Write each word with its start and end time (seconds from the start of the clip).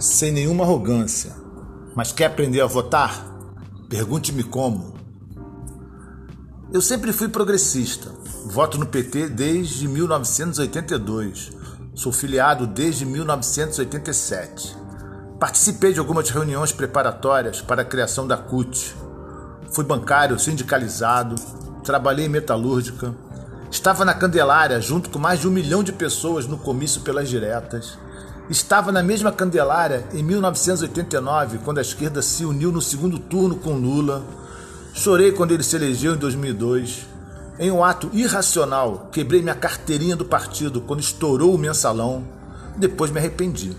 sem 0.00 0.32
nenhuma 0.32 0.64
arrogância. 0.64 1.36
Mas 1.94 2.10
quer 2.10 2.26
aprender 2.26 2.62
a 2.62 2.66
votar? 2.66 3.22
Pergunte-me 3.88 4.42
como. 4.42 4.94
Eu 6.72 6.80
sempre 6.80 7.12
fui 7.12 7.28
progressista. 7.28 8.10
Voto 8.46 8.78
no 8.78 8.86
PT 8.86 9.28
desde 9.28 9.86
1982. 9.86 11.52
Sou 11.94 12.10
filiado 12.10 12.66
desde 12.66 13.04
1987. 13.04 14.74
Participei 15.38 15.92
de 15.92 15.98
algumas 15.98 16.30
reuniões 16.30 16.72
preparatórias 16.72 17.60
para 17.60 17.82
a 17.82 17.84
criação 17.84 18.26
da 18.26 18.38
CUT. 18.38 18.96
Fui 19.72 19.84
bancário 19.84 20.38
sindicalizado, 20.38 21.34
trabalhei 21.84 22.26
em 22.26 22.28
metalúrgica, 22.28 23.14
estava 23.70 24.04
na 24.04 24.14
Candelária 24.14 24.80
junto 24.80 25.10
com 25.10 25.18
mais 25.18 25.40
de 25.40 25.48
um 25.48 25.50
milhão 25.50 25.82
de 25.82 25.92
pessoas 25.92 26.46
no 26.46 26.56
comício 26.56 27.02
pelas 27.02 27.28
diretas. 27.28 27.98
Estava 28.50 28.90
na 28.90 29.00
mesma 29.00 29.30
Candelária 29.30 30.04
em 30.12 30.24
1989, 30.24 31.58
quando 31.58 31.78
a 31.78 31.82
esquerda 31.82 32.20
se 32.20 32.44
uniu 32.44 32.72
no 32.72 32.82
segundo 32.82 33.16
turno 33.16 33.54
com 33.54 33.74
Lula. 33.74 34.24
Chorei 34.92 35.30
quando 35.30 35.52
ele 35.52 35.62
se 35.62 35.76
elegeu 35.76 36.14
em 36.14 36.18
2002. 36.18 37.06
Em 37.60 37.70
um 37.70 37.84
ato 37.84 38.10
irracional, 38.12 39.08
quebrei 39.12 39.40
minha 39.40 39.54
carteirinha 39.54 40.16
do 40.16 40.24
partido 40.24 40.80
quando 40.80 40.98
estourou 40.98 41.54
o 41.54 41.58
mensalão. 41.58 42.24
Depois 42.76 43.12
me 43.12 43.20
arrependi. 43.20 43.70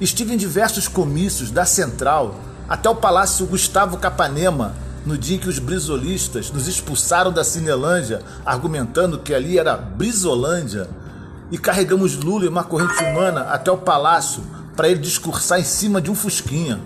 Estive 0.00 0.34
em 0.34 0.38
diversos 0.38 0.88
comícios 0.88 1.52
da 1.52 1.64
Central 1.64 2.34
até 2.68 2.90
o 2.90 2.96
Palácio 2.96 3.46
Gustavo 3.46 3.96
Capanema, 3.98 4.74
no 5.06 5.16
dia 5.16 5.36
em 5.36 5.38
que 5.38 5.48
os 5.48 5.60
brisolistas 5.60 6.50
nos 6.50 6.66
expulsaram 6.66 7.30
da 7.30 7.44
Cinelândia, 7.44 8.22
argumentando 8.44 9.20
que 9.20 9.32
ali 9.32 9.56
era 9.56 9.76
Brisolândia, 9.76 10.88
e 11.50 11.58
carregamos 11.58 12.16
Lula 12.16 12.44
em 12.44 12.48
uma 12.48 12.64
corrente 12.64 13.02
humana 13.04 13.42
até 13.42 13.70
o 13.70 13.78
palácio 13.78 14.42
para 14.76 14.88
ele 14.88 15.00
discursar 15.00 15.60
em 15.60 15.64
cima 15.64 16.00
de 16.00 16.10
um 16.10 16.14
fusquinha. 16.14 16.80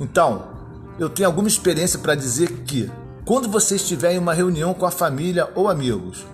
Então, 0.00 0.44
eu 0.98 1.08
tenho 1.08 1.28
alguma 1.28 1.48
experiência 1.48 1.98
para 1.98 2.14
dizer 2.14 2.50
que, 2.64 2.90
quando 3.24 3.48
você 3.48 3.76
estiver 3.76 4.12
em 4.12 4.18
uma 4.18 4.34
reunião 4.34 4.72
com 4.72 4.86
a 4.86 4.90
família 4.90 5.50
ou 5.54 5.68
amigos, 5.68 6.24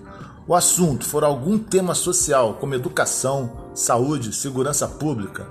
o 0.47 0.55
assunto 0.55 1.05
for 1.05 1.23
algum 1.23 1.57
tema 1.57 1.95
social, 1.95 2.55
como 2.55 2.75
educação, 2.75 3.51
saúde, 3.73 4.33
segurança 4.33 4.87
pública, 4.87 5.47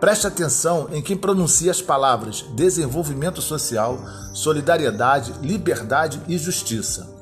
Preste 0.00 0.26
atenção 0.26 0.88
em 0.92 1.00
quem 1.00 1.16
pronuncia 1.16 1.70
as 1.70 1.80
palavras 1.80 2.44
desenvolvimento 2.54 3.40
social, 3.40 3.98
solidariedade, 4.34 5.32
liberdade 5.40 6.20
e 6.28 6.36
justiça. 6.36 7.15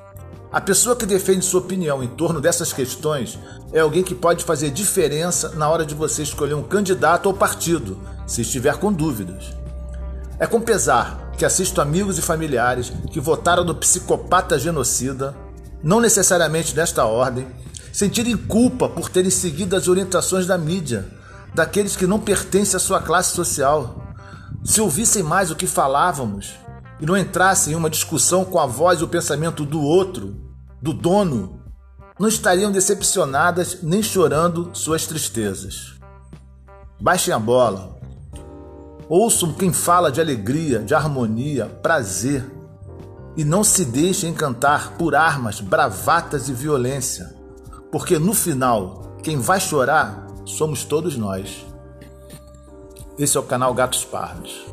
A 0.54 0.60
pessoa 0.60 0.94
que 0.94 1.04
defende 1.04 1.44
sua 1.44 1.58
opinião 1.58 2.00
em 2.00 2.06
torno 2.06 2.40
dessas 2.40 2.72
questões 2.72 3.36
é 3.72 3.80
alguém 3.80 4.04
que 4.04 4.14
pode 4.14 4.44
fazer 4.44 4.70
diferença 4.70 5.48
na 5.56 5.68
hora 5.68 5.84
de 5.84 5.96
você 5.96 6.22
escolher 6.22 6.54
um 6.54 6.62
candidato 6.62 7.26
ou 7.26 7.34
partido, 7.34 7.98
se 8.24 8.42
estiver 8.42 8.76
com 8.76 8.92
dúvidas. 8.92 9.52
É 10.38 10.46
com 10.46 10.60
pesar 10.60 11.32
que 11.36 11.44
assisto 11.44 11.80
amigos 11.80 12.18
e 12.18 12.22
familiares 12.22 12.92
que 13.10 13.18
votaram 13.18 13.64
no 13.64 13.74
psicopata 13.74 14.56
genocida, 14.56 15.34
não 15.82 16.00
necessariamente 16.00 16.76
nesta 16.76 17.04
ordem, 17.04 17.48
sentirem 17.92 18.36
culpa 18.36 18.88
por 18.88 19.08
terem 19.08 19.32
seguido 19.32 19.74
as 19.74 19.88
orientações 19.88 20.46
da 20.46 20.56
mídia 20.56 21.04
daqueles 21.52 21.96
que 21.96 22.06
não 22.06 22.20
pertencem 22.20 22.76
à 22.76 22.80
sua 22.80 23.02
classe 23.02 23.34
social. 23.34 24.14
Se 24.62 24.80
ouvissem 24.80 25.24
mais 25.24 25.50
o 25.50 25.56
que 25.56 25.66
falávamos 25.66 26.54
e 27.00 27.06
não 27.06 27.16
entrassem 27.16 27.72
em 27.72 27.76
uma 27.76 27.90
discussão 27.90 28.44
com 28.44 28.58
a 28.58 28.66
voz 28.66 29.00
e 29.00 29.04
o 29.04 29.08
pensamento 29.08 29.64
do 29.64 29.80
outro, 29.80 30.36
do 30.80 30.92
dono, 30.92 31.60
não 32.18 32.28
estariam 32.28 32.70
decepcionadas 32.70 33.82
nem 33.82 34.02
chorando 34.02 34.70
suas 34.72 35.06
tristezas. 35.06 35.94
Baixem 37.00 37.34
a 37.34 37.38
bola. 37.38 37.98
Ouçam 39.08 39.52
quem 39.52 39.72
fala 39.72 40.10
de 40.10 40.20
alegria, 40.20 40.78
de 40.80 40.94
harmonia, 40.94 41.66
prazer. 41.66 42.44
E 43.36 43.44
não 43.44 43.64
se 43.64 43.84
deixem 43.84 44.30
encantar 44.30 44.92
por 44.92 45.14
armas, 45.14 45.60
bravatas 45.60 46.48
e 46.48 46.52
violência. 46.52 47.34
Porque 47.90 48.18
no 48.18 48.32
final, 48.32 49.16
quem 49.22 49.38
vai 49.38 49.60
chorar 49.60 50.26
somos 50.44 50.84
todos 50.84 51.16
nós. 51.16 51.66
Esse 53.18 53.36
é 53.36 53.40
o 53.40 53.44
canal 53.44 53.74
Gatos 53.74 54.04
Pardos. 54.04 54.64